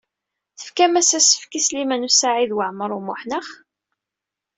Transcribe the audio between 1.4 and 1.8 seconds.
i